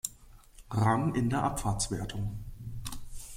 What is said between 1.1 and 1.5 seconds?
in der